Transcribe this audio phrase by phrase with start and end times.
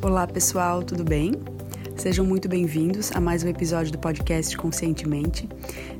[0.00, 1.32] Olá pessoal, tudo bem?
[1.96, 5.48] Sejam muito bem-vindos a mais um episódio do podcast Conscientemente.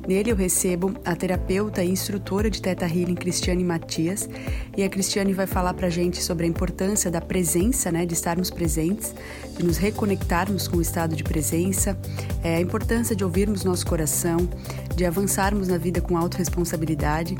[0.07, 4.29] Nele eu recebo a terapeuta e instrutora de Teta Healing, Cristiane Matias,
[4.77, 8.49] e a Cristiane vai falar pra gente sobre a importância da presença, né, de estarmos
[8.49, 9.13] presentes,
[9.57, 11.99] de nos reconectarmos com o estado de presença,
[12.41, 14.47] é, a importância de ouvirmos nosso coração,
[14.95, 17.37] de avançarmos na vida com autorresponsabilidade,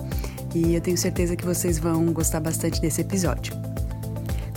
[0.54, 3.69] e eu tenho certeza que vocês vão gostar bastante desse episódio.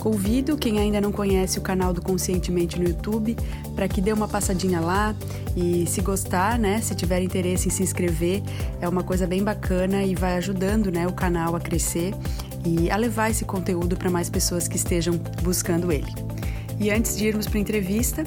[0.03, 3.37] Convido quem ainda não conhece o canal do Conscientemente no YouTube
[3.73, 5.15] para que dê uma passadinha lá
[5.55, 8.43] e se gostar, né, se tiver interesse em se inscrever,
[8.81, 12.13] é uma coisa bem bacana e vai ajudando, né, o canal a crescer
[12.65, 16.13] e a levar esse conteúdo para mais pessoas que estejam buscando ele.
[16.81, 18.25] E antes de irmos para a entrevista,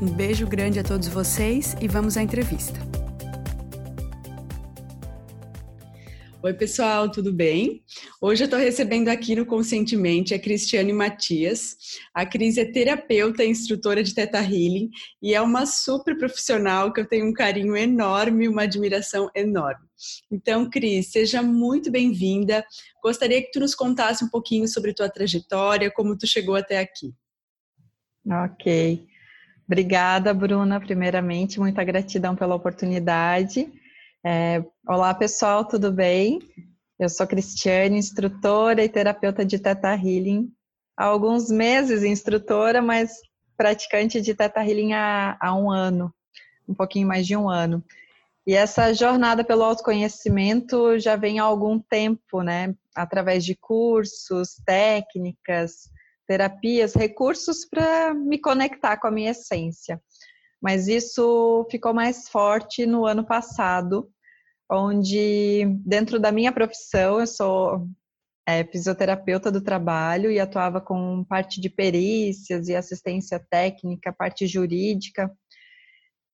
[0.01, 2.88] Um beijo grande a todos vocês e vamos à entrevista.
[6.41, 7.83] Oi, pessoal, tudo bem?
[8.21, 11.75] Hoje eu estou recebendo aqui no Conscientemente a Cristiane Matias.
[12.13, 14.89] A Cris é terapeuta e instrutora de Teta Healing
[15.21, 19.85] e é uma super profissional que eu tenho um carinho enorme, uma admiração enorme.
[20.31, 22.65] Então, Cris, seja muito bem-vinda.
[23.03, 27.13] Gostaria que tu nos contasse um pouquinho sobre tua trajetória, como tu chegou até aqui.
[28.25, 29.05] Ok.
[29.67, 33.69] Obrigada, Bruna, primeiramente, muita gratidão pela oportunidade.
[34.25, 36.39] É, olá, pessoal, tudo bem?
[36.99, 40.51] Eu sou Cristiane, instrutora e terapeuta de Teta Healing.
[40.97, 43.13] Há alguns meses instrutora, mas
[43.55, 46.13] praticante de Teta Healing há, há um ano,
[46.67, 47.81] um pouquinho mais de um ano.
[48.45, 52.75] E essa jornada pelo autoconhecimento já vem há algum tempo, né?
[52.93, 55.89] Através de cursos, técnicas,
[56.27, 60.01] terapias, recursos para me conectar com a minha essência
[60.61, 64.09] mas isso ficou mais forte no ano passado,
[64.69, 67.87] onde dentro da minha profissão eu sou
[68.47, 75.31] é, fisioterapeuta do trabalho e atuava com parte de perícias e assistência técnica, parte jurídica.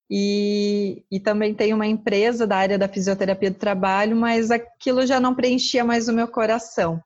[0.10, 5.20] E, e também tenho uma empresa da área da fisioterapia do trabalho, mas aquilo já
[5.20, 7.02] não preenchia mais o meu coração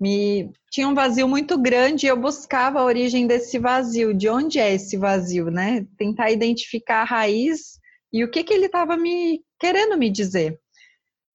[0.00, 4.58] me tinha um vazio muito grande e eu buscava a origem desse vazio, de onde
[4.58, 5.86] é esse vazio, né?
[5.96, 7.78] Tentar identificar a raiz
[8.12, 10.58] e o que que ele estava me querendo me dizer.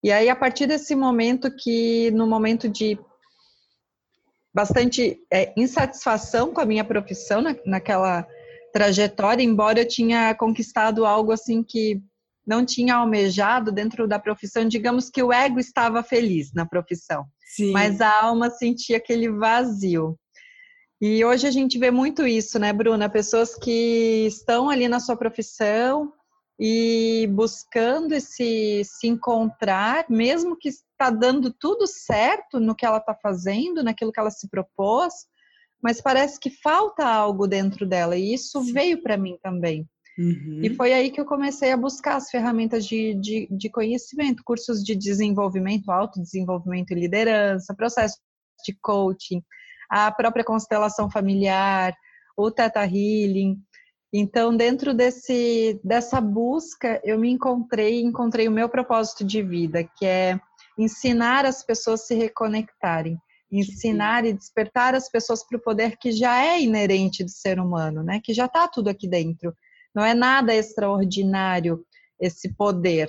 [0.01, 2.97] E aí a partir desse momento que no momento de
[4.53, 8.25] bastante é, insatisfação com a minha profissão na, naquela
[8.71, 12.01] trajetória, embora eu tinha conquistado algo assim que
[12.45, 17.25] não tinha almejado dentro da profissão, digamos que o ego estava feliz na profissão,
[17.55, 17.71] Sim.
[17.71, 20.17] mas a alma sentia aquele vazio.
[21.01, 23.09] E hoje a gente vê muito isso, né, Bruna?
[23.09, 26.13] Pessoas que estão ali na sua profissão
[26.59, 33.13] e buscando esse se encontrar, mesmo que está dando tudo certo no que ela está
[33.13, 35.13] fazendo, naquilo que ela se propôs,
[35.81, 38.15] mas parece que falta algo dentro dela.
[38.15, 38.71] E isso Sim.
[38.71, 39.85] veio para mim também.
[40.17, 40.61] Uhum.
[40.61, 44.83] E foi aí que eu comecei a buscar as ferramentas de, de, de conhecimento, cursos
[44.83, 48.19] de desenvolvimento, autodesenvolvimento e liderança, processo
[48.65, 49.41] de coaching,
[49.89, 51.95] a própria constelação familiar,
[52.37, 53.57] o Teta Healing.
[54.13, 60.05] Então, dentro desse, dessa busca, eu me encontrei, encontrei o meu propósito de vida, que
[60.05, 60.39] é
[60.77, 63.17] ensinar as pessoas a se reconectarem,
[63.51, 68.03] ensinar e despertar as pessoas para o poder que já é inerente do ser humano,
[68.03, 68.19] né?
[68.23, 69.53] Que já está tudo aqui dentro.
[69.93, 71.85] Não é nada extraordinário
[72.19, 73.07] esse poder.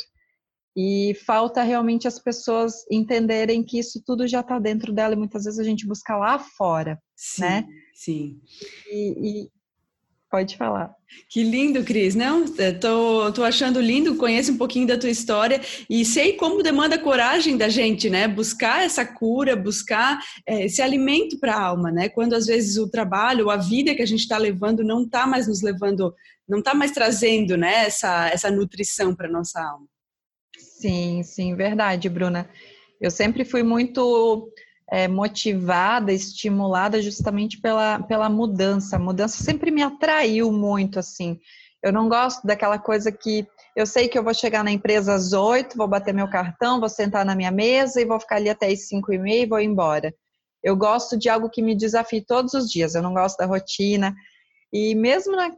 [0.76, 5.44] E falta realmente as pessoas entenderem que isso tudo já está dentro dela e muitas
[5.44, 7.66] vezes a gente busca lá fora, sim, né?
[7.94, 8.40] Sim.
[8.90, 9.50] E, e,
[10.28, 10.92] pode falar.
[11.30, 12.16] Que lindo, Cris.
[12.16, 16.60] Não, é, tô, tô achando lindo, conheço um pouquinho da tua história e sei como
[16.60, 18.26] demanda coragem da gente, né?
[18.26, 22.08] Buscar essa cura, buscar é, esse alimento para a alma, né?
[22.08, 25.46] Quando às vezes o trabalho, a vida que a gente está levando não está mais
[25.46, 26.12] nos levando
[26.48, 29.86] não está mais trazendo né, essa, essa nutrição para nossa alma.
[30.58, 32.48] Sim, sim, verdade, Bruna.
[33.00, 34.52] Eu sempre fui muito
[34.90, 38.96] é, motivada, estimulada justamente pela, pela mudança.
[38.96, 41.38] A mudança sempre me atraiu muito, assim.
[41.82, 43.46] Eu não gosto daquela coisa que
[43.76, 46.88] eu sei que eu vou chegar na empresa às oito, vou bater meu cartão, vou
[46.88, 49.60] sentar na minha mesa e vou ficar ali até as cinco e meia e vou
[49.60, 50.14] embora.
[50.62, 52.94] Eu gosto de algo que me desafie todos os dias.
[52.94, 54.14] Eu não gosto da rotina.
[54.72, 55.50] E mesmo na,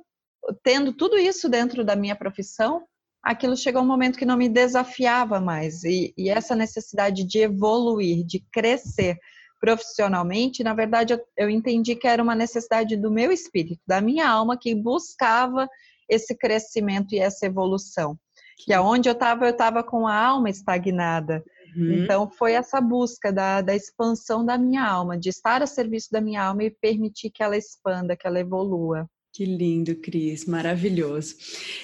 [0.63, 2.85] tendo tudo isso dentro da minha profissão,
[3.23, 5.83] aquilo chegou um momento que não me desafiava mais.
[5.85, 9.19] E, e essa necessidade de evoluir, de crescer
[9.61, 14.29] profissionalmente, na verdade, eu, eu entendi que era uma necessidade do meu espírito, da minha
[14.29, 15.69] alma, que buscava
[16.09, 18.17] esse crescimento e essa evolução.
[18.59, 21.43] Que aonde eu estava, eu estava com a alma estagnada.
[21.77, 22.05] Uhum.
[22.05, 26.21] Então, foi essa busca da, da expansão da minha alma, de estar a serviço da
[26.21, 29.09] minha alma e permitir que ela expanda, que ela evolua.
[29.37, 31.35] Que lindo, Cris, maravilhoso.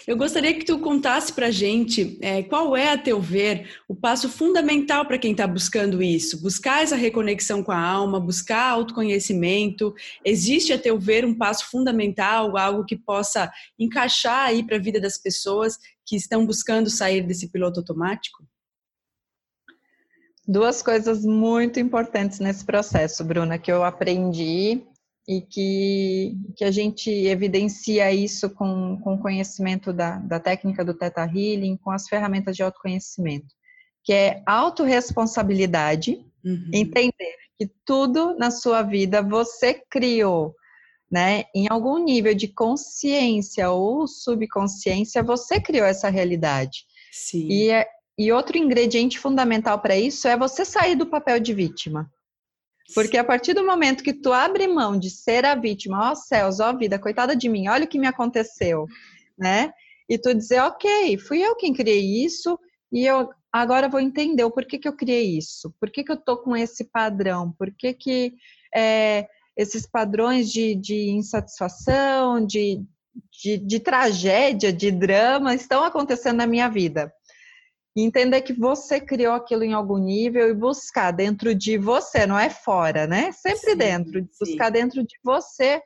[0.07, 3.95] Eu gostaria que tu contasse para a gente é, qual é, a teu ver, o
[3.95, 9.95] passo fundamental para quem está buscando isso, buscar essa reconexão com a alma, buscar autoconhecimento.
[10.25, 14.99] Existe, a teu ver, um passo fundamental, algo que possa encaixar aí para a vida
[14.99, 15.77] das pessoas
[16.07, 18.47] que estão buscando sair desse piloto automático?
[20.49, 24.87] Duas coisas muito importantes nesse processo, Bruna, que eu aprendi
[25.27, 30.95] e que, que a gente evidencia isso com, com o conhecimento da, da técnica do
[30.95, 33.55] Theta Healing, com as ferramentas de autoconhecimento,
[34.03, 36.71] que é autorresponsabilidade, uhum.
[36.73, 40.55] entender que tudo na sua vida você criou,
[41.11, 41.45] né?
[41.55, 46.85] Em algum nível de consciência ou subconsciência, você criou essa realidade.
[47.13, 47.47] Sim.
[47.49, 47.87] E, é,
[48.19, 52.11] e outro ingrediente fundamental para isso é você sair do papel de vítima.
[52.95, 56.17] Porque a partir do momento que tu abre mão de ser a vítima, ó oh,
[56.17, 58.87] céus, ó oh, vida, coitada de mim, olha o que me aconteceu,
[59.39, 59.73] né?
[60.09, 62.59] E tu dizer, ok, fui eu quem criei isso
[62.93, 66.39] e eu agora vou entender o porquê que eu criei isso, por que, eu tô
[66.39, 68.35] com esse padrão, por que que
[68.75, 69.27] é,
[69.57, 72.83] esses padrões de, de insatisfação, de,
[73.31, 77.13] de, de tragédia, de drama estão acontecendo na minha vida
[77.95, 82.39] e entender que você criou aquilo em algum nível e buscar dentro de você, não
[82.39, 83.33] é fora, né?
[83.33, 84.73] Sempre sim, dentro, buscar sim.
[84.73, 85.83] dentro de você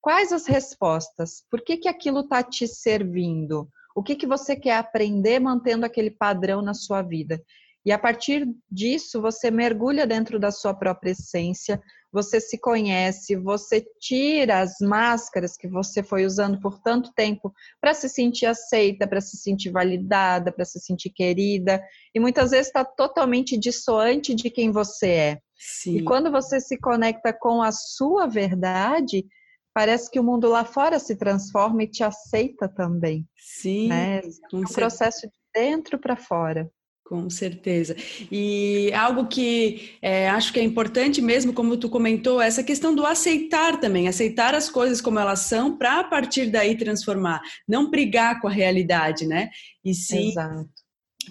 [0.00, 4.76] quais as respostas, por que, que aquilo está te servindo, o que, que você quer
[4.76, 7.42] aprender mantendo aquele padrão na sua vida.
[7.84, 11.82] E a partir disso, você mergulha dentro da sua própria essência,
[12.12, 17.94] você se conhece, você tira as máscaras que você foi usando por tanto tempo para
[17.94, 21.82] se sentir aceita, para se sentir validada, para se sentir querida,
[22.14, 25.38] e muitas vezes está totalmente dissoante de quem você é.
[25.56, 25.98] Sim.
[25.98, 29.24] E quando você se conecta com a sua verdade,
[29.72, 33.26] parece que o mundo lá fora se transforma e te aceita também.
[33.36, 33.88] Sim.
[33.88, 34.18] Né?
[34.18, 36.70] É um processo de dentro para fora.
[37.10, 37.96] Com certeza.
[38.30, 43.04] E algo que é, acho que é importante mesmo, como tu comentou, essa questão do
[43.04, 48.40] aceitar também, aceitar as coisas como elas são, para a partir daí transformar, não brigar
[48.40, 49.50] com a realidade, né?
[49.84, 50.68] E sim Exato.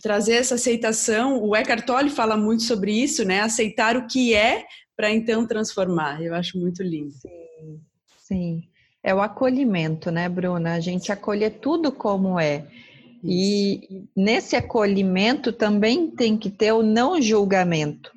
[0.04, 1.42] trazer essa aceitação.
[1.42, 3.40] O Eckhart Tolle fala muito sobre isso, né?
[3.40, 4.66] Aceitar o que é
[4.98, 6.22] para então transformar.
[6.22, 7.14] Eu acho muito lindo.
[7.14, 7.80] Sim,
[8.28, 8.64] sim.
[9.02, 10.74] É o acolhimento, né, Bruna?
[10.74, 12.68] A gente acolher tudo como é.
[13.24, 18.12] E nesse acolhimento também tem que ter o não julgamento.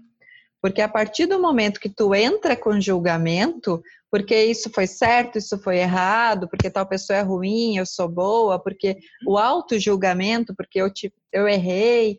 [0.60, 5.58] Porque a partir do momento que tu entra com julgamento, porque isso foi certo, isso
[5.58, 10.92] foi errado, porque tal pessoa é ruim, eu sou boa, porque o auto-julgamento, porque eu,
[10.92, 12.18] te, eu errei.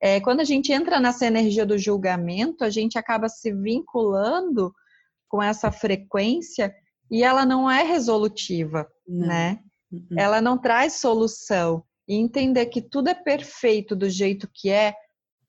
[0.00, 4.74] É, quando a gente entra nessa energia do julgamento, a gente acaba se vinculando
[5.28, 6.74] com essa frequência
[7.08, 9.28] e ela não é resolutiva, não.
[9.28, 9.60] né?
[9.92, 10.18] Uhum.
[10.18, 14.94] Ela não traz solução e entender que tudo é perfeito do jeito que é,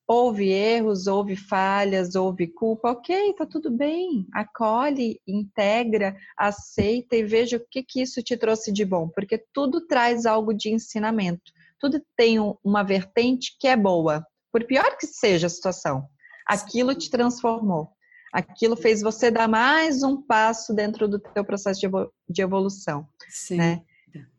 [0.08, 7.58] houve erros, houve falhas, houve culpa, ok, tá tudo bem, acolhe, integra, aceita e veja
[7.58, 12.02] o que, que isso te trouxe de bom, porque tudo traz algo de ensinamento, tudo
[12.16, 16.08] tem uma vertente que é boa, por pior que seja a situação,
[16.48, 17.90] aquilo te transformou,
[18.32, 21.82] aquilo fez você dar mais um passo dentro do teu processo
[22.30, 23.58] de evolução, Sim.
[23.58, 23.82] né?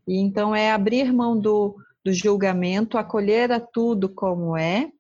[0.07, 1.77] E então é abrir mão do
[2.09, 4.91] do julgamento, acolher a tudo como é,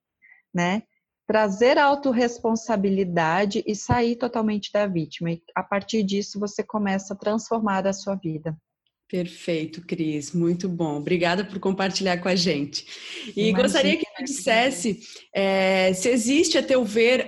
[0.55, 0.83] né?
[1.27, 5.31] Trazer autorresponsabilidade e sair totalmente da vítima.
[5.31, 8.55] E a partir disso você começa a transformar a sua vida.
[9.11, 10.99] Perfeito, Cris, muito bom.
[10.99, 12.85] Obrigada por compartilhar com a gente.
[13.29, 13.63] E Imagina.
[13.63, 15.01] gostaria que tu dissesse
[15.35, 17.25] é, se existe, a teu ver,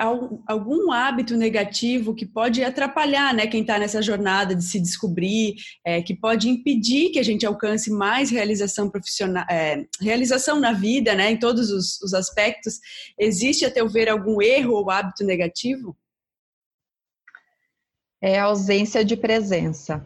[0.47, 6.03] algum hábito negativo que pode atrapalhar né, quem está nessa jornada de se descobrir, é,
[6.03, 11.31] que pode impedir que a gente alcance mais realização profissional, é, realização na vida, né,
[11.31, 12.79] em todos os, os aspectos.
[13.19, 15.97] Existe, a teu ver, algum erro ou hábito negativo?
[18.21, 20.05] É a ausência de presença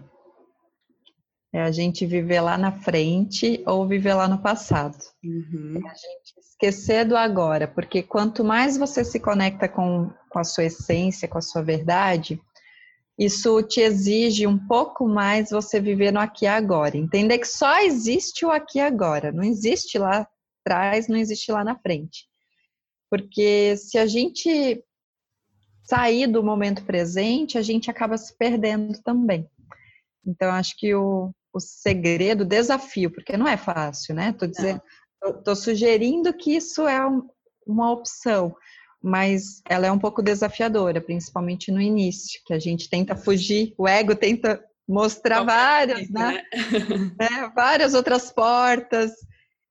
[1.54, 4.98] é a gente viver lá na frente ou viver lá no passado.
[5.22, 5.76] Uhum.
[5.76, 10.42] É a gente esquecer do agora, porque quanto mais você se conecta com, com a
[10.42, 12.40] sua essência, com a sua verdade,
[13.16, 16.96] isso te exige um pouco mais você viver no aqui e agora.
[16.96, 20.26] Entender que só existe o aqui e agora, não existe lá
[20.64, 22.26] trás não existe lá na frente.
[23.08, 24.82] Porque se a gente
[25.84, 29.46] sair do momento presente, a gente acaba se perdendo também.
[30.26, 34.32] Então, acho que o, o segredo, o desafio, porque não é fácil, né?
[34.32, 34.82] Tô dizendo,
[35.20, 37.28] tô, tô sugerindo que isso é um,
[37.64, 38.54] uma opção,
[39.00, 43.86] mas ela é um pouco desafiadora, principalmente no início, que a gente tenta fugir, o
[43.86, 46.42] ego tenta mostrar várias, né?
[47.18, 47.52] né?
[47.54, 49.12] Várias outras portas.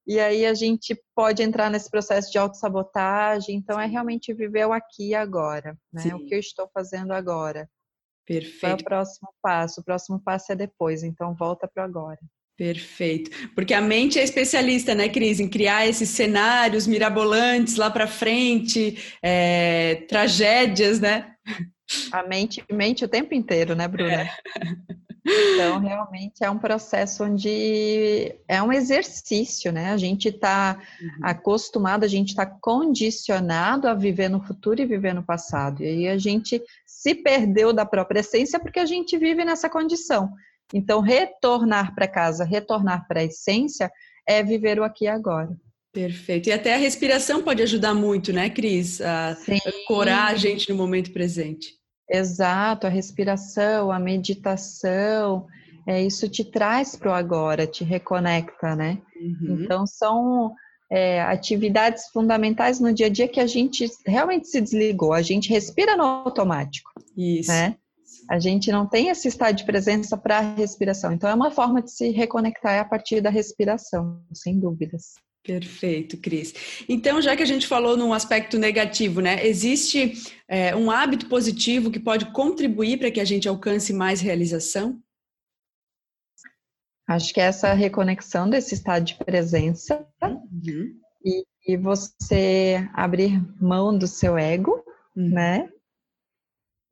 [0.07, 3.55] E aí a gente pode entrar nesse processo de autossabotagem.
[3.55, 6.01] Então é realmente viver o aqui e agora, né?
[6.01, 6.13] Sim.
[6.13, 7.69] O que eu estou fazendo agora.
[8.25, 8.59] Perfeito.
[8.59, 9.81] Qual é o próximo passo?
[9.81, 12.19] O próximo passo é depois, então volta para agora.
[12.55, 13.31] Perfeito.
[13.55, 18.97] Porque a mente é especialista, né, Cris, em criar esses cenários mirabolantes lá para frente,
[19.21, 21.33] é, tragédias, né?
[22.11, 24.21] A mente mente o tempo inteiro, né, Bruna?
[24.21, 24.29] É.
[25.25, 29.91] Então, realmente é um processo onde é um exercício, né?
[29.91, 31.09] A gente está uhum.
[31.21, 35.81] acostumado, a gente está condicionado a viver no futuro e viver no passado.
[35.81, 40.29] E aí a gente se perdeu da própria essência porque a gente vive nessa condição.
[40.73, 43.91] Então, retornar para casa, retornar para a essência
[44.27, 45.55] é viver o aqui e agora.
[45.93, 46.49] Perfeito.
[46.49, 48.99] E até a respiração pode ajudar muito, né, Cris?
[48.99, 49.37] A
[49.87, 51.75] corar a gente no momento presente.
[52.09, 55.47] Exato, a respiração, a meditação,
[55.87, 59.01] é, isso te traz para o agora, te reconecta, né?
[59.15, 59.63] Uhum.
[59.63, 60.53] Então, são
[60.91, 65.13] é, atividades fundamentais no dia a dia que a gente realmente se desligou.
[65.13, 66.91] A gente respira no automático.
[67.17, 67.51] Isso.
[67.51, 67.75] Né?
[68.29, 71.11] A gente não tem esse estado de presença para a respiração.
[71.11, 75.13] Então, é uma forma de se reconectar a partir da respiração, sem dúvidas.
[75.43, 76.53] Perfeito, Cris.
[76.87, 79.45] Então, já que a gente falou num aspecto negativo, né?
[79.45, 80.13] Existe
[80.47, 84.97] é, um hábito positivo que pode contribuir para que a gente alcance mais realização?
[87.05, 90.97] Acho que é essa reconexão desse estado de presença uhum.
[91.25, 94.81] e, e, você abrir mão do seu ego,
[95.13, 95.29] uhum.
[95.29, 95.69] né?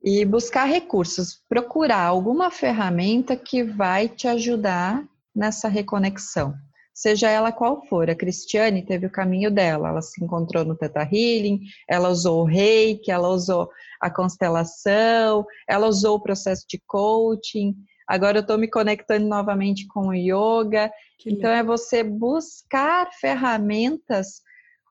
[0.04, 5.02] E buscar recursos, procurar alguma ferramenta que vai te ajudar
[5.34, 6.54] nessa reconexão
[6.94, 8.10] seja ela qual for.
[8.10, 12.46] A Cristiane teve o caminho dela, ela se encontrou no Teta Healing, ela usou o
[12.46, 13.70] reiki, ela usou
[14.00, 17.74] a constelação, ela usou o processo de coaching.
[18.06, 20.92] Agora eu estou me conectando novamente com o yoga.
[21.18, 24.42] Que então é você buscar ferramentas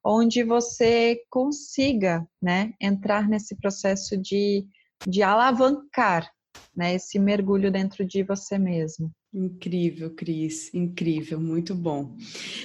[0.03, 4.65] onde você consiga, né, entrar nesse processo de,
[5.05, 6.31] de alavancar,
[6.75, 9.12] né, esse mergulho dentro de você mesmo.
[9.34, 12.18] Incrível, Cris, incrível, muito bom.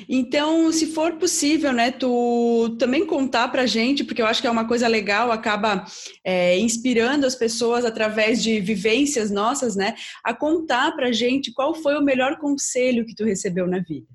[0.08, 4.50] Então, se for possível, né, tu também contar para gente, porque eu acho que é
[4.50, 5.84] uma coisa legal, acaba
[6.24, 9.94] é, inspirando as pessoas através de vivências nossas, né,
[10.24, 14.08] a contar para gente qual foi o melhor conselho que tu recebeu na vida.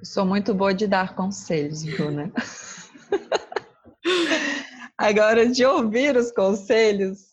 [0.00, 2.32] Eu sou muito boa de dar conselhos, Bruna.
[4.98, 7.27] Agora, de ouvir os conselhos,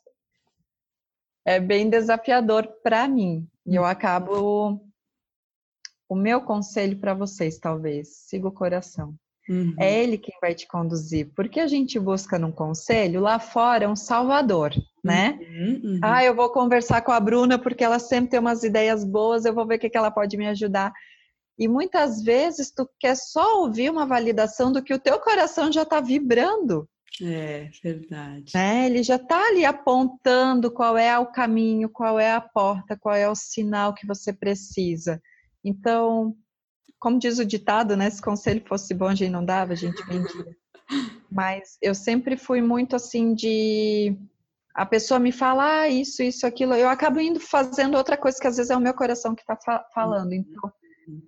[1.45, 3.47] é bem desafiador para mim.
[3.65, 3.87] E eu uhum.
[3.87, 4.81] acabo.
[6.07, 9.15] O meu conselho para vocês, talvez, siga o coração.
[9.47, 9.75] Uhum.
[9.79, 11.31] É ele quem vai te conduzir.
[11.35, 14.71] Porque a gente busca num conselho, lá fora é um salvador,
[15.03, 15.39] né?
[15.39, 15.99] Uhum, uhum.
[16.03, 19.53] Ah, eu vou conversar com a Bruna porque ela sempre tem umas ideias boas, eu
[19.53, 20.91] vou ver o que, que ela pode me ajudar.
[21.57, 25.83] E muitas vezes tu quer só ouvir uma validação do que o teu coração já
[25.83, 26.87] está vibrando.
[27.21, 28.51] É, verdade.
[28.53, 28.87] Né?
[28.87, 33.29] Ele já está ali apontando qual é o caminho, qual é a porta, qual é
[33.29, 35.21] o sinal que você precisa.
[35.63, 36.35] Então,
[36.99, 38.09] como diz o ditado, né?
[38.09, 40.55] Se conselho fosse bom, a gente não dava, a gente vendia.
[41.31, 44.17] Mas eu sempre fui muito assim de
[44.73, 48.47] a pessoa me fala ah, isso, isso, aquilo, eu acabo indo fazendo outra coisa que
[48.47, 50.33] às vezes é o meu coração que está fa falando.
[50.33, 50.71] Então,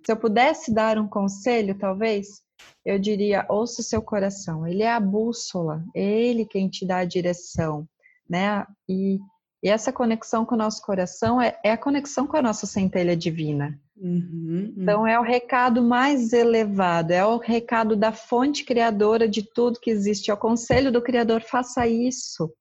[0.04, 2.42] se eu pudesse dar um conselho, talvez,
[2.84, 4.66] eu diria, ouça o seu coração.
[4.66, 7.86] Ele é a bússola, é ele quem te dá a direção,
[8.28, 8.66] né?
[8.88, 9.18] E,
[9.62, 13.16] e essa conexão com o nosso coração é, é, a conexão com a nossa centelha
[13.16, 13.78] divina.
[13.96, 14.74] Uhum, uhum.
[14.76, 19.90] Então é o recado mais elevado, é o recado da fonte criadora de tudo que
[19.90, 22.52] existe, é o conselho do Criador, faça isso,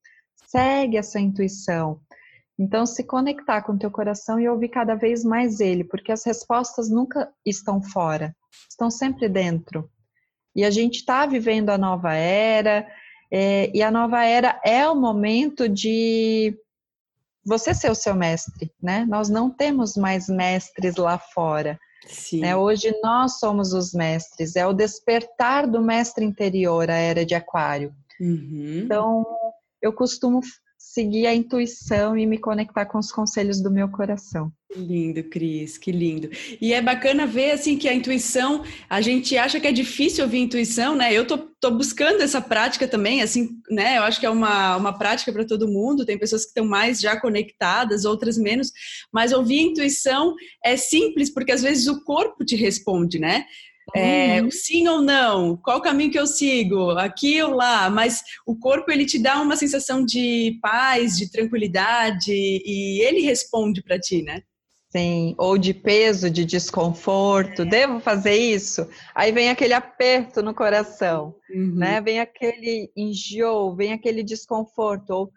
[0.47, 2.01] segue essa intuição.
[2.59, 6.25] Então, se conectar com o teu coração e ouvir cada vez mais ele, porque as
[6.25, 8.35] respostas nunca estão fora,
[8.69, 9.89] estão sempre dentro.
[10.55, 12.87] E a gente está vivendo a nova era,
[13.31, 16.57] é, e a nova era é o momento de
[17.45, 19.05] você ser o seu mestre, né?
[19.07, 21.79] Nós não temos mais mestres lá fora.
[22.33, 22.55] Né?
[22.55, 27.93] Hoje nós somos os mestres, é o despertar do mestre interior, a era de Aquário.
[28.19, 28.81] Uhum.
[28.83, 29.25] Então,
[29.81, 30.41] eu costumo
[30.93, 34.51] seguir a intuição e me conectar com os conselhos do meu coração.
[34.71, 36.29] Que lindo, Cris, que lindo.
[36.59, 40.39] E é bacana ver assim que a intuição, a gente acha que é difícil ouvir
[40.39, 41.13] intuição, né?
[41.13, 43.97] Eu tô, tô buscando essa prática também, assim, né?
[43.97, 46.05] Eu acho que é uma, uma prática para todo mundo.
[46.05, 48.71] Tem pessoas que estão mais já conectadas, outras menos.
[49.11, 53.45] Mas ouvir intuição é simples, porque às vezes o corpo te responde, né?
[53.95, 54.51] É, uhum.
[54.51, 58.91] sim ou não, qual o caminho que eu sigo, aqui ou lá, mas o corpo
[58.91, 64.41] ele te dá uma sensação de paz, de tranquilidade e ele responde para ti, né?
[64.89, 68.87] Sim, ou de peso, de desconforto, devo fazer isso?
[69.13, 71.75] Aí vem aquele aperto no coração, uhum.
[71.75, 72.01] né?
[72.01, 75.31] Vem aquele enjoo, vem aquele desconforto, ou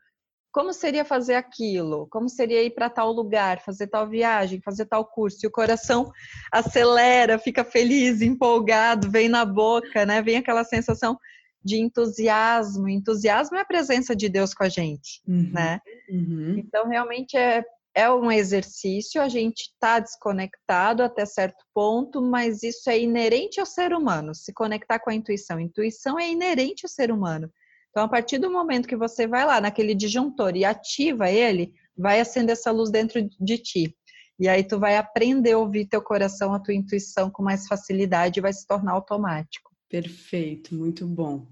[0.53, 2.07] como seria fazer aquilo?
[2.11, 5.39] Como seria ir para tal lugar, fazer tal viagem, fazer tal curso?
[5.43, 6.11] E o coração
[6.53, 10.21] acelera, fica feliz, empolgado, vem na boca, né?
[10.23, 11.19] Vem aquela sensação
[11.65, 12.89] de entusiasmo.
[12.89, 15.51] Entusiasmo é a presença de Deus com a gente, uhum.
[15.53, 15.81] né?
[16.09, 16.57] Uhum.
[16.59, 17.65] Então, realmente é
[17.95, 23.67] é um exercício, a gente está desconectado até certo ponto, mas isso é inerente ao
[23.67, 25.59] ser humano, se conectar com a intuição.
[25.59, 27.51] intuição é inerente ao ser humano.
[27.91, 32.21] Então, a partir do momento que você vai lá naquele disjuntor e ativa ele, vai
[32.21, 33.97] acender essa luz dentro de ti.
[34.39, 38.39] E aí tu vai aprender a ouvir teu coração, a tua intuição com mais facilidade
[38.39, 39.71] e vai se tornar automático.
[39.91, 41.47] Perfeito, muito bom.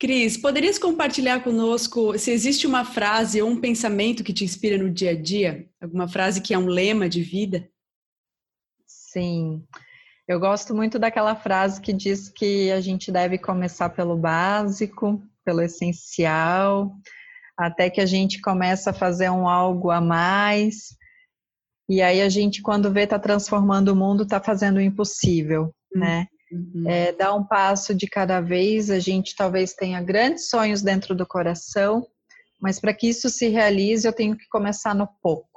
[0.00, 4.90] Cris, poderias compartilhar conosco se existe uma frase ou um pensamento que te inspira no
[4.90, 5.68] dia a dia?
[5.80, 7.68] Alguma frase que é um lema de vida?
[8.86, 9.62] Sim,
[10.26, 15.62] eu gosto muito daquela frase que diz que a gente deve começar pelo básico, pelo
[15.62, 16.92] essencial,
[17.56, 20.96] até que a gente começa a fazer um algo a mais.
[21.88, 26.26] E aí a gente, quando vê, está transformando o mundo, está fazendo o impossível, né?
[26.50, 26.88] Uhum.
[26.88, 31.26] É, dar um passo de cada vez, a gente talvez tenha grandes sonhos dentro do
[31.26, 32.06] coração,
[32.60, 35.48] mas para que isso se realize, eu tenho que começar no pouco.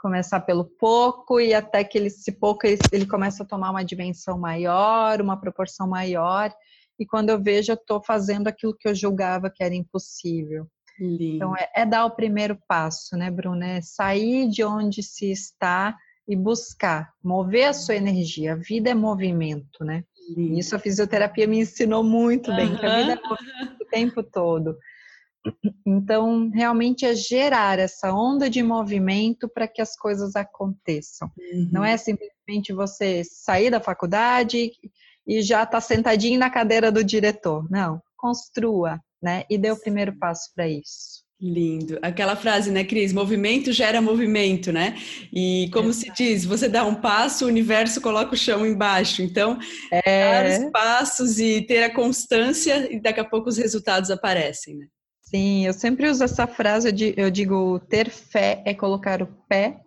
[0.00, 3.84] Começar pelo pouco e até que ele, esse pouco ele, ele começa a tomar uma
[3.84, 6.52] dimensão maior, uma proporção maior,
[6.98, 10.66] e quando eu vejo, eu estou fazendo aquilo que eu julgava que era impossível.
[10.98, 11.36] Lindo.
[11.36, 13.66] Então, é, é, dar o primeiro passo, né, Bruna?
[13.66, 15.94] É sair de onde se está
[16.26, 18.54] e buscar, mover a sua energia.
[18.54, 20.04] A vida é movimento, né?
[20.34, 20.58] Sim.
[20.58, 22.78] Isso a fisioterapia me ensinou muito bem, uhum.
[22.78, 24.76] que a vida é movimento o tempo todo.
[25.86, 31.30] Então, realmente é gerar essa onda de movimento para que as coisas aconteçam.
[31.38, 31.68] Uhum.
[31.70, 34.72] Não é simplesmente você sair da faculdade
[35.26, 37.66] e já estar tá sentadinho na cadeira do diretor.
[37.70, 39.44] Não, construa, né?
[39.50, 41.26] E dê o primeiro passo para isso.
[41.38, 41.98] Lindo.
[42.00, 43.12] Aquela frase, né, Cris?
[43.12, 44.96] Movimento gera movimento, né?
[45.30, 45.92] E como é.
[45.92, 49.20] se diz, você dá um passo, o universo coloca o chão embaixo.
[49.20, 49.58] Então,
[49.92, 50.56] é...
[50.56, 54.86] dar os passos e ter a constância e daqui a pouco os resultados aparecem, né?
[55.20, 59.80] Sim, eu sempre uso essa frase, eu digo, ter fé é colocar o pé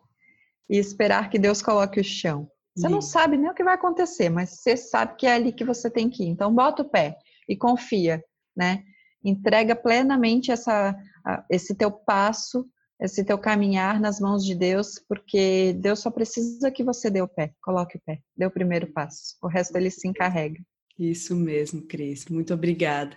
[0.69, 2.47] e esperar que Deus coloque o chão.
[2.79, 5.65] Você não sabe nem o que vai acontecer, mas você sabe que é ali que
[5.65, 6.27] você tem que ir.
[6.27, 8.23] Então, bota o pé e confia,
[8.55, 8.83] né?
[9.23, 10.95] Entrega plenamente essa
[11.49, 12.65] esse teu passo,
[12.99, 17.27] esse teu caminhar nas mãos de Deus, porque Deus só precisa que você dê o
[17.27, 19.35] pé, coloque o pé, dê o primeiro passo.
[19.41, 20.59] O resto ele se encarrega.
[20.99, 22.25] Isso mesmo, Cris.
[22.25, 23.15] Muito obrigada.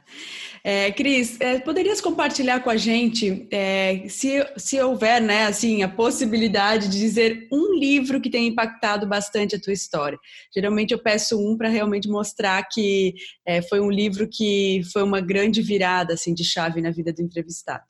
[0.63, 5.89] É, Cris, é, poderias compartilhar com a gente, é, se, se houver, né, assim, a
[5.89, 10.17] possibilidade de dizer um livro que tenha impactado bastante a tua história?
[10.55, 13.15] Geralmente eu peço um para realmente mostrar que
[13.45, 17.21] é, foi um livro que foi uma grande virada, assim, de chave na vida do
[17.21, 17.83] entrevistado.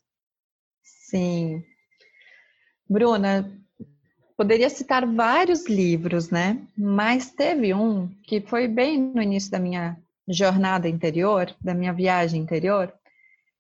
[0.83, 1.63] Sim.
[2.89, 3.62] Bruna,
[4.37, 6.61] poderia citar vários livros, né?
[6.77, 9.97] Mas teve um que foi bem no início da minha
[10.29, 12.93] jornada interior, da minha viagem interior,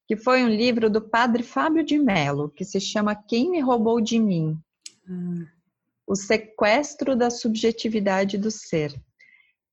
[0.06, 4.00] que foi um livro do padre Fábio de Mello, que se chama Quem Me Roubou
[4.00, 4.58] de Mim?
[5.08, 5.46] Hum.
[6.06, 8.94] O Sequestro da Subjetividade do Ser.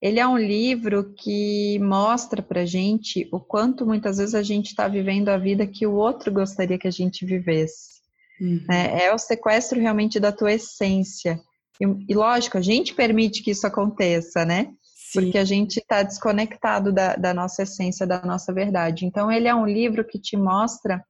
[0.01, 4.87] Ele é um livro que mostra para gente o quanto muitas vezes a gente está
[4.87, 7.98] vivendo a vida que o outro gostaria que a gente vivesse.
[8.39, 8.65] Uhum.
[8.69, 11.39] É, é, o sequestro realmente da tua essência.
[11.79, 14.71] E, e, lógico, a gente permite que isso aconteça, né?
[14.83, 15.21] Sim.
[15.21, 19.05] Porque a gente está desconectado da, da, nossa essência, da nossa verdade.
[19.05, 21.03] Então, ele é um livro que te mostra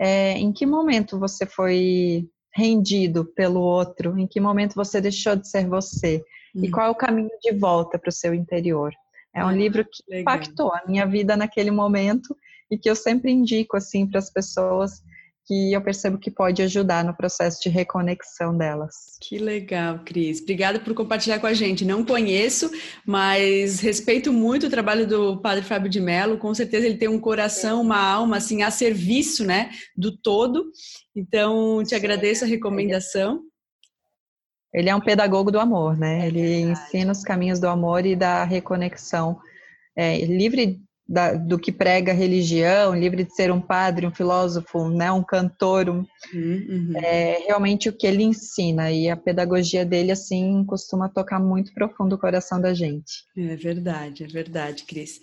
[0.00, 5.48] é, em que momento você foi rendido pelo outro, em que momento você deixou de
[5.48, 6.70] ser você e hum.
[6.70, 8.92] qual é o caminho de volta para o seu interior.
[9.34, 10.20] É um ah, livro que legal.
[10.22, 12.36] impactou a minha vida naquele momento
[12.70, 15.02] e que eu sempre indico assim para as pessoas
[15.48, 19.16] que eu percebo que pode ajudar no processo de reconexão delas.
[19.18, 20.42] Que legal, Cris.
[20.42, 21.86] Obrigada por compartilhar com a gente.
[21.86, 22.70] Não conheço,
[23.06, 26.36] mas respeito muito o trabalho do Padre Fábio de Mello.
[26.36, 30.70] Com certeza ele tem um coração, uma alma assim a serviço, né, do todo.
[31.16, 33.40] Então, te agradeço a recomendação.
[34.74, 36.26] Ele é um pedagogo do amor, né?
[36.26, 39.40] É ele ensina os caminhos do amor e da reconexão.
[39.96, 44.90] É, livre da, do que prega a religião, livre de ser um padre, um filósofo,
[44.90, 46.92] né, um cantor, um, uhum.
[46.96, 52.14] é realmente o que ele ensina e a pedagogia dele assim costuma tocar muito profundo
[52.14, 53.24] o coração da gente.
[53.34, 55.18] É verdade, é verdade, Cris.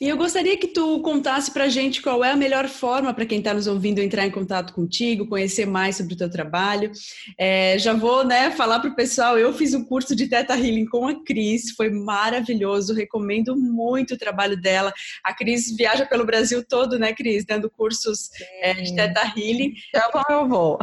[0.00, 3.38] E eu gostaria que tu contasse para gente qual é a melhor forma para quem
[3.38, 6.92] está nos ouvindo entrar em contato contigo, conhecer mais sobre o teu trabalho.
[7.36, 9.36] É, já vou, né, falar para o pessoal.
[9.36, 12.94] Eu fiz um curso de Teta Healing com a Cris, foi maravilhoso.
[12.94, 17.44] Recomendo muito o trabalho dela a Cris viaja pelo Brasil todo, né, Cris?
[17.44, 19.74] Dando cursos é, de Teta Healing.
[19.88, 20.78] Então eu vou.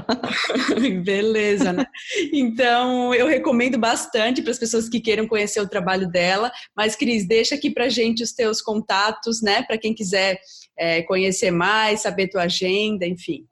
[1.04, 1.86] Beleza, né?
[2.32, 6.52] Então, eu recomendo bastante para as pessoas que queiram conhecer o trabalho dela.
[6.76, 9.64] Mas, Cris, deixa aqui para gente os teus contatos, né?
[9.64, 10.40] Para quem quiser
[10.78, 13.46] é, conhecer mais, saber tua agenda, enfim.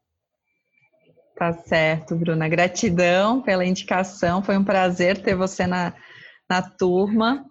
[1.36, 2.48] Tá certo, Bruna.
[2.48, 4.44] Gratidão pela indicação.
[4.44, 5.94] Foi um prazer ter você na,
[6.50, 7.44] na turma.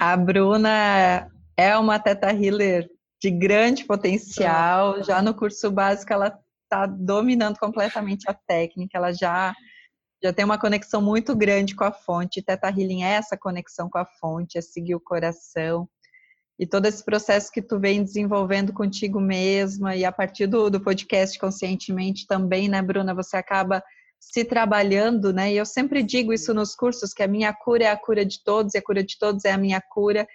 [0.00, 2.88] A Bruna é uma teta healer
[3.20, 5.02] de grande potencial.
[5.02, 9.52] Já no curso básico, ela está dominando completamente a técnica, ela já,
[10.22, 12.42] já tem uma conexão muito grande com a fonte.
[12.42, 15.88] Teta Healing é essa conexão com a fonte, é seguir o coração.
[16.58, 20.80] E todo esse processo que tu vem desenvolvendo contigo mesma, e a partir do, do
[20.80, 23.14] podcast Conscientemente também, né, Bruna?
[23.14, 23.82] Você acaba
[24.20, 25.52] se trabalhando, né?
[25.52, 28.42] E eu sempre digo isso nos cursos, que a minha cura é a cura de
[28.44, 30.26] todos, e a cura de todos é a minha cura.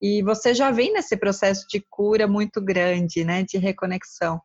[0.00, 4.40] E você já vem nesse processo de cura muito grande, né, de reconexão.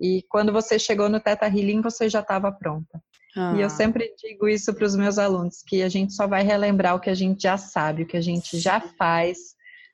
[0.00, 3.00] E quando você chegou no Teta Healing, você já estava pronta.
[3.36, 3.54] Ah.
[3.56, 3.70] E eu ah.
[3.70, 7.10] sempre digo isso para os meus alunos, que a gente só vai relembrar o que
[7.10, 9.38] a gente já sabe, o que a gente já faz,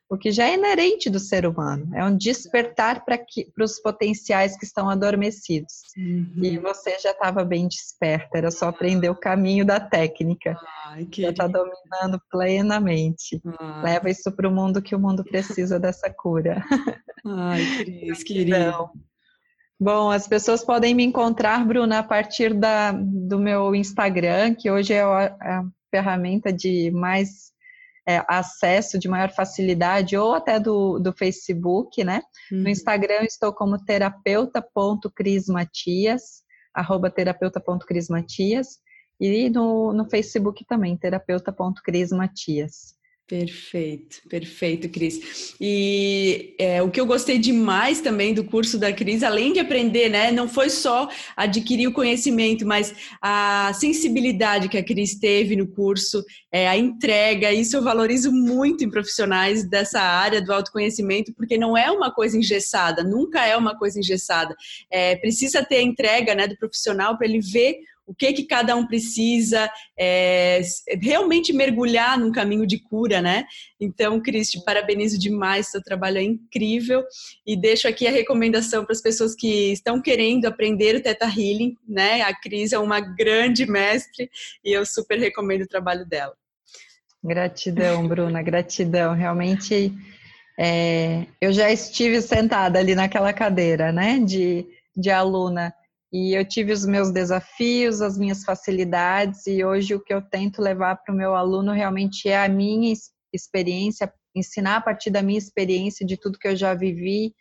[0.09, 1.89] o que já é inerente do ser humano.
[1.95, 3.19] É um despertar para
[3.59, 5.81] os potenciais que estão adormecidos.
[5.97, 6.43] Uhum.
[6.43, 10.55] E você já estava bem desperta, era só aprender o caminho da técnica.
[10.87, 13.41] Ai, já está dominando plenamente.
[13.59, 13.83] Ai.
[13.83, 16.63] Leva isso para o mundo que o mundo precisa dessa cura.
[17.25, 18.77] Ai, Cris, querida.
[19.79, 24.93] Bom, as pessoas podem me encontrar, Bruna, a partir da, do meu Instagram, que hoje
[24.93, 27.54] é a ferramenta de mais
[28.07, 32.21] é, acesso de maior facilidade, ou até do, do Facebook, né?
[32.51, 32.63] Uhum.
[32.63, 38.83] No Instagram estou como terapeuta.crismatias, arroba terapeuta.crismatias,
[39.19, 42.94] e no, no Facebook também, terapeuta.crismatias.
[43.27, 45.55] Perfeito, perfeito, Cris.
[45.59, 50.09] E é, o que eu gostei demais também do curso da Cris, além de aprender,
[50.09, 55.65] né, não foi só adquirir o conhecimento, mas a sensibilidade que a Cris teve no
[55.65, 61.57] curso, é, a entrega, isso eu valorizo muito em profissionais dessa área do autoconhecimento, porque
[61.57, 64.55] não é uma coisa engessada, nunca é uma coisa engessada.
[64.87, 68.75] É, precisa ter a entrega né, do profissional para ele ver o que que cada
[68.75, 70.61] um precisa, é,
[71.01, 73.45] realmente mergulhar num caminho de cura, né?
[73.79, 77.03] Então, Cris, te parabenizo demais, seu trabalho é incrível
[77.45, 81.75] e deixo aqui a recomendação para as pessoas que estão querendo aprender o Teta Healing,
[81.87, 82.21] né?
[82.21, 84.29] A Cris é uma grande mestre
[84.63, 86.33] e eu super recomendo o trabalho dela.
[87.23, 89.15] Gratidão, Bruna, gratidão.
[89.15, 89.91] Realmente,
[90.59, 94.63] é, eu já estive sentada ali naquela cadeira, né, de,
[94.95, 95.73] de aluna
[96.11, 100.61] e eu tive os meus desafios, as minhas facilidades, e hoje o que eu tento
[100.61, 102.93] levar para o meu aluno realmente é a minha
[103.33, 107.33] experiência, ensinar a partir da minha experiência, de tudo que eu já vivi,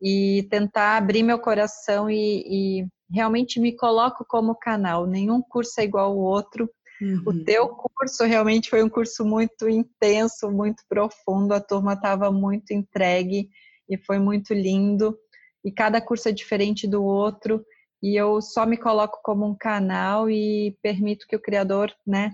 [0.00, 5.06] e tentar abrir meu coração e, e realmente me coloco como canal.
[5.06, 6.70] Nenhum curso é igual ao outro.
[7.00, 7.22] Uhum.
[7.26, 11.52] O teu curso realmente foi um curso muito intenso, muito profundo.
[11.52, 13.48] A turma estava muito entregue
[13.88, 15.18] e foi muito lindo.
[15.64, 17.64] E cada curso é diferente do outro
[18.02, 22.30] e eu só me coloco como um canal e permito que o Criador, né,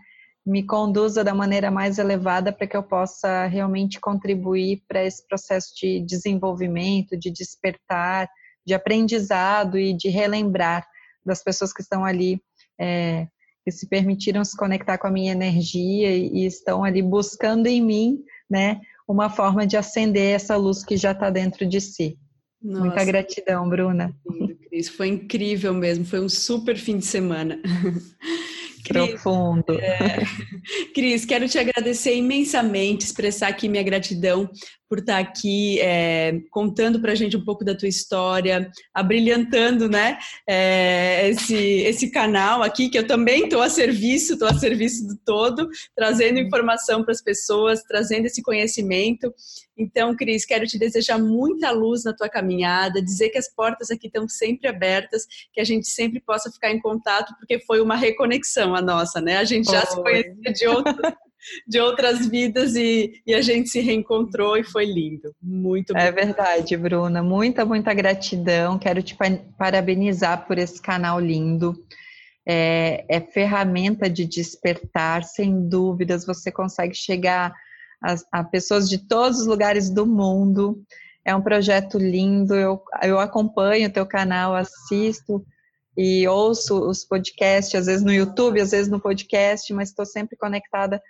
[0.47, 5.75] me conduza da maneira mais elevada para que eu possa realmente contribuir para esse processo
[5.75, 8.29] de desenvolvimento, de despertar,
[8.67, 10.87] de aprendizado e de relembrar
[11.25, 12.43] das pessoas que estão ali,
[12.79, 13.27] é,
[13.65, 17.81] que se permitiram se conectar com a minha energia e, e estão ali buscando em
[17.81, 22.19] mim, né, uma forma de acender essa luz que já está dentro de si.
[22.65, 22.81] Nossa.
[22.81, 24.17] Muita gratidão, Bruna.
[24.73, 27.61] Isso foi incrível mesmo, foi um super fim de semana.
[28.89, 29.79] Profundo.
[29.81, 30.23] É,
[30.95, 34.51] Cris, quero te agradecer imensamente, expressar aqui minha gratidão
[34.95, 40.21] por estar aqui é, contando para a gente um pouco da tua história, abrilhantando né,
[40.49, 45.17] é, esse, esse canal aqui, que eu também estou a serviço, estou a serviço do
[45.17, 49.35] todo, trazendo informação para as pessoas, trazendo esse conhecimento.
[49.77, 54.07] Então, Cris, quero te desejar muita luz na tua caminhada, dizer que as portas aqui
[54.07, 58.77] estão sempre abertas, que a gente sempre possa ficar em contato, porque foi uma reconexão
[58.77, 59.39] a nossa, né?
[59.39, 59.87] A gente já Oi.
[59.87, 61.15] se conhecia de outras,
[61.67, 65.35] de outras vidas e, e, a gente se reencontrou e foi lindo.
[65.43, 67.23] Muito É verdade, Bruna.
[67.23, 68.79] Muita, muita gratidão.
[68.79, 69.17] Quero te
[69.59, 71.75] parabenizar por esse canal lindo.
[72.47, 76.27] É, é ferramenta de despertar, sem dúvidas.
[76.27, 77.55] Você consegue chegar
[78.03, 80.83] a, a pessoas de todos os lugares do mundo.
[81.25, 82.55] É um projeto lindo.
[82.55, 85.45] Eu, eu acompanho o teu canal, assisto
[85.97, 90.37] e ouço os podcasts, às vezes no YouTube, às vezes no podcast, mas estou sempre
[90.37, 91.01] conectada.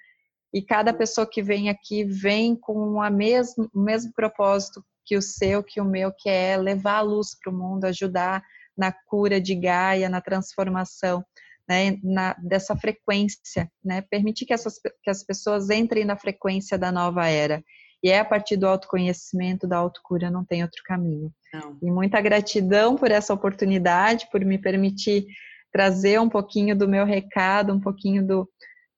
[0.55, 5.23] E cada pessoa que vem aqui vem com a mesmo, o mesmo propósito que o
[5.23, 8.40] seu, que o meu, que é levar a luz para o mundo, ajudar
[8.77, 11.25] na cura de Gaia, na transformação
[11.69, 16.93] né, na, dessa frequência, né, permitir que, essas, que as pessoas entrem na frequência da
[16.93, 17.62] nova era.
[18.03, 21.33] E é a partir do autoconhecimento, da autocura, não tem outro caminho.
[21.53, 21.79] Não.
[21.83, 25.25] E muita gratidão por essa oportunidade, por me permitir
[25.73, 28.49] trazer um pouquinho do meu recado, um pouquinho do,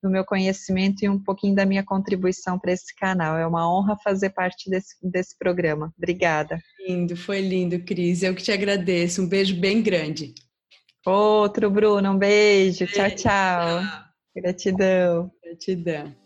[0.02, 3.37] do meu conhecimento e um pouquinho da minha contribuição para esse canal.
[3.37, 5.92] É uma honra fazer parte desse, desse programa.
[5.96, 6.61] Obrigada.
[6.87, 8.22] Lindo, foi lindo, Cris.
[8.22, 9.22] Eu que te agradeço.
[9.22, 10.35] Um beijo bem grande.
[11.04, 12.12] Outro, Bruno.
[12.12, 12.80] Um beijo.
[12.80, 13.16] beijo tchau, tchau.
[13.16, 14.06] tchau.
[14.35, 15.30] Gratidão.
[15.42, 16.25] Gratidão.